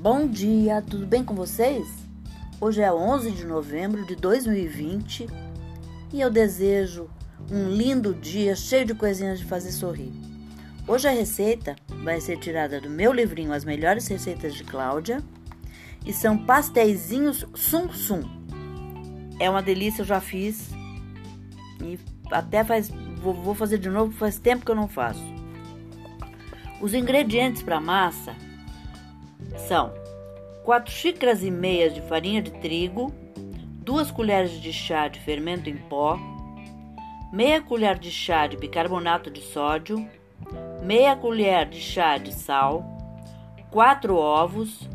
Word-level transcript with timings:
Bom 0.00 0.28
dia, 0.28 0.80
tudo 0.80 1.04
bem 1.04 1.24
com 1.24 1.34
vocês? 1.34 1.84
Hoje 2.60 2.80
é 2.80 2.92
11 2.92 3.32
de 3.32 3.44
novembro 3.44 4.06
de 4.06 4.14
2020 4.14 5.26
e 6.12 6.20
eu 6.20 6.30
desejo 6.30 7.10
um 7.50 7.68
lindo 7.68 8.14
dia 8.14 8.54
cheio 8.54 8.86
de 8.86 8.94
coisinhas 8.94 9.40
de 9.40 9.44
fazer 9.44 9.72
sorrir. 9.72 10.12
Hoje 10.86 11.08
a 11.08 11.10
receita 11.10 11.74
vai 12.04 12.20
ser 12.20 12.38
tirada 12.38 12.80
do 12.80 12.88
meu 12.88 13.12
livrinho 13.12 13.52
As 13.52 13.64
Melhores 13.64 14.06
Receitas 14.06 14.54
de 14.54 14.62
Cláudia 14.62 15.20
e 16.06 16.12
são 16.12 16.38
pastéisinhos 16.38 17.44
sum 17.56 17.90
sum. 17.92 18.22
É 19.40 19.50
uma 19.50 19.62
delícia, 19.62 20.02
eu 20.02 20.06
já 20.06 20.20
fiz 20.20 20.70
e 21.82 21.98
até 22.30 22.62
faz 22.62 22.88
vou 23.20 23.52
fazer 23.52 23.78
de 23.78 23.90
novo, 23.90 24.12
faz 24.12 24.38
tempo 24.38 24.64
que 24.64 24.70
eu 24.70 24.76
não 24.76 24.86
faço. 24.86 25.24
Os 26.80 26.94
ingredientes 26.94 27.64
para 27.64 27.80
massa 27.80 28.36
são 29.58 29.92
4 30.64 30.92
xícaras 30.92 31.42
e 31.42 31.50
meias 31.50 31.94
de 31.94 32.00
farinha 32.02 32.42
de 32.42 32.50
trigo, 32.52 33.12
2 33.84 34.10
colheres 34.10 34.60
de 34.60 34.72
chá 34.72 35.08
de 35.08 35.18
fermento 35.20 35.68
em 35.68 35.76
pó, 35.76 36.18
meia 37.32 37.60
colher 37.60 37.98
de 37.98 38.10
chá 38.10 38.46
de 38.46 38.56
bicarbonato 38.56 39.30
de 39.30 39.40
sódio, 39.40 40.08
meia 40.82 41.16
colher 41.16 41.66
de 41.66 41.80
chá 41.80 42.18
de 42.18 42.32
sal, 42.32 42.84
4 43.70 44.14
ovos, 44.14 44.88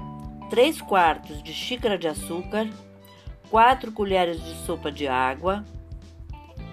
3 0.50 0.82
quartos 0.82 1.42
de 1.42 1.54
xícara 1.54 1.98
de 1.98 2.08
açúcar, 2.08 2.68
4 3.50 3.92
colheres 3.92 4.44
de 4.44 4.56
sopa 4.66 4.92
de 4.92 5.08
água, 5.08 5.64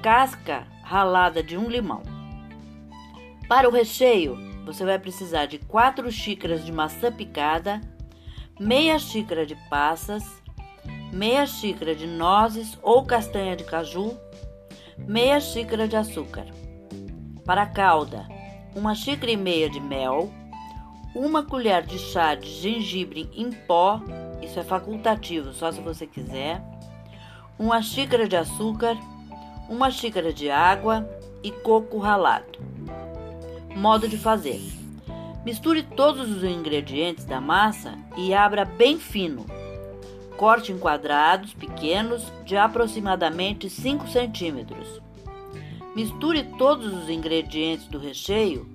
casca 0.02 0.66
ralada 0.82 1.42
de 1.42 1.56
um 1.56 1.68
limão. 1.68 2.02
Para 3.48 3.68
o 3.68 3.72
recheio, 3.72 4.49
você 4.64 4.84
vai 4.84 4.98
precisar 4.98 5.46
de 5.46 5.58
4 5.58 6.10
xícaras 6.10 6.64
de 6.64 6.72
maçã 6.72 7.12
picada, 7.12 7.80
meia 8.58 8.98
xícara 8.98 9.46
de 9.46 9.56
passas, 9.68 10.24
meia 11.12 11.46
xícara 11.46 11.94
de 11.94 12.06
nozes 12.06 12.78
ou 12.82 13.04
castanha 13.04 13.56
de 13.56 13.64
caju, 13.64 14.16
meia 14.98 15.40
xícara 15.40 15.88
de 15.88 15.96
açúcar. 15.96 16.46
Para 17.44 17.62
a 17.62 17.66
calda, 17.66 18.28
uma 18.74 18.94
xícara 18.94 19.32
e 19.32 19.36
meia 19.36 19.68
de 19.68 19.80
mel, 19.80 20.30
uma 21.14 21.42
colher 21.42 21.84
de 21.84 21.98
chá 21.98 22.34
de 22.34 22.48
gengibre 22.48 23.28
em 23.34 23.50
pó, 23.50 24.00
isso 24.40 24.60
é 24.60 24.62
facultativo, 24.62 25.52
só 25.52 25.72
se 25.72 25.80
você 25.80 26.06
quiser, 26.06 26.62
uma 27.58 27.82
xícara 27.82 28.28
de 28.28 28.36
açúcar, 28.36 28.96
uma 29.68 29.90
xícara 29.90 30.32
de 30.32 30.50
água 30.50 31.08
e 31.42 31.50
coco 31.50 31.98
ralado. 31.98 32.69
Modo 33.76 34.08
de 34.08 34.18
fazer: 34.18 34.60
misture 35.44 35.82
todos 35.82 36.28
os 36.28 36.44
ingredientes 36.44 37.24
da 37.24 37.40
massa 37.40 37.96
e 38.16 38.34
abra 38.34 38.64
bem 38.64 38.98
fino. 38.98 39.46
Corte 40.36 40.72
em 40.72 40.78
quadrados 40.78 41.52
pequenos 41.52 42.22
de 42.44 42.56
aproximadamente 42.56 43.68
5 43.68 44.08
centímetros. 44.08 45.00
Misture 45.94 46.44
todos 46.56 46.92
os 46.92 47.08
ingredientes 47.08 47.86
do 47.86 47.98
recheio 47.98 48.66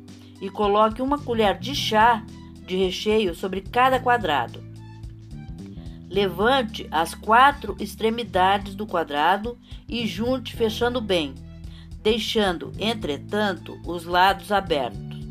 e 0.42 0.50
coloque 0.50 1.02
uma 1.02 1.18
colher 1.18 1.58
de 1.58 1.74
chá 1.74 2.24
de 2.66 2.76
recheio 2.76 3.34
sobre 3.36 3.62
cada 3.62 4.00
quadrado. 4.00 4.64
Levante 6.10 6.88
as 6.92 7.14
quatro 7.16 7.76
extremidades 7.80 8.76
do 8.76 8.86
quadrado 8.86 9.58
e 9.88 10.06
junte 10.06 10.56
fechando 10.56 11.02
bem 11.02 11.34
deixando, 12.06 12.72
entretanto, 12.78 13.82
os 13.84 14.06
lados 14.06 14.52
abertos. 14.52 15.26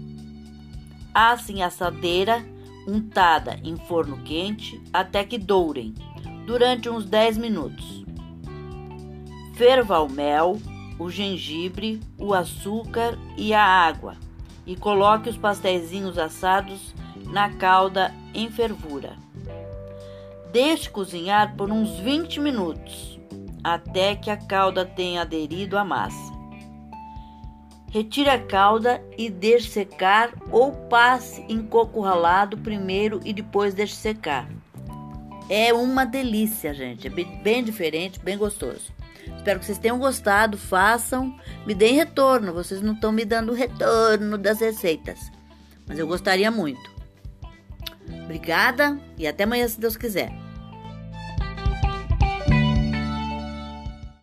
Assem 1.15 1.63
a 1.63 1.69
assadeira 1.69 2.45
untada 2.85 3.61
em 3.63 3.77
forno 3.77 4.19
quente 4.25 4.83
até 4.93 5.23
que 5.23 5.39
dourem, 5.39 5.95
durante 6.45 6.89
uns 6.89 7.05
10 7.05 7.39
minutos. 7.39 8.05
Ferva 9.55 10.01
o 10.01 10.11
mel, 10.11 10.61
o 10.99 11.09
gengibre, 11.09 12.01
o 12.19 12.35
açúcar 12.35 13.17
e 13.37 13.55
a 13.55 13.65
água 13.65 14.17
e 14.67 14.75
coloque 14.75 15.31
os 15.31 15.37
pastéisinhos 15.37 16.19
assados 16.19 16.93
na 17.27 17.51
calda 17.51 18.13
em 18.35 18.51
fervura. 18.51 19.17
Deixe 20.51 20.91
cozinhar 20.91 21.55
por 21.55 21.71
uns 21.71 22.01
20 22.01 22.41
minutos, 22.41 23.21
até 23.63 24.17
que 24.17 24.29
a 24.29 24.37
calda 24.37 24.85
tenha 24.85 25.23
aderido 25.23 25.79
à 25.79 25.85
massa. 25.85 26.34
Retire 27.95 28.29
a 28.29 28.41
calda 28.41 29.01
e 29.17 29.31
deixe 29.31 29.71
secar 29.71 30.35
ou 30.51 30.73
passe 30.73 31.43
em 31.49 31.63
coco 31.63 32.01
ralado 32.01 32.59
primeiro 32.59 33.21
e 33.25 33.33
depois 33.33 33.73
deixe 33.73 33.95
secar. 33.95 34.51
É 35.49 35.73
uma 35.73 36.05
delícia, 36.05 36.75
gente. 36.75 37.07
É 37.07 37.11
bem 37.11 37.63
diferente, 37.63 38.19
bem 38.19 38.37
gostoso. 38.37 38.93
Espero 39.37 39.61
que 39.61 39.67
vocês 39.67 39.79
tenham 39.79 39.97
gostado. 39.97 40.59
Façam, 40.59 41.39
me 41.65 41.73
deem 41.73 41.95
retorno. 41.95 42.53
Vocês 42.53 42.83
não 42.83 42.95
estão 42.95 43.13
me 43.13 43.25
dando 43.25 43.53
retorno 43.53 44.37
das 44.37 44.59
receitas, 44.59 45.31
mas 45.87 45.97
eu 45.97 46.09
gostaria 46.09 46.51
muito. 46.51 46.93
Obrigada 48.25 48.99
e 49.17 49.25
até 49.25 49.45
amanhã, 49.45 49.69
se 49.69 49.79
Deus 49.79 49.97
quiser. 49.97 50.44